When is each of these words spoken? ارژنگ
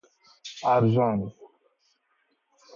ارژنگ 0.71 1.23